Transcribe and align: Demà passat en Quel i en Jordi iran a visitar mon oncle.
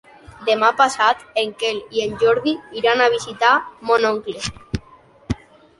Demà 0.45 0.69
passat 0.79 1.21
en 1.43 1.51
Quel 1.61 1.83
i 1.99 2.03
en 2.07 2.17
Jordi 2.23 2.57
iran 2.81 3.05
a 3.05 3.11
visitar 3.19 3.53
mon 3.91 4.13
oncle. 4.15 4.45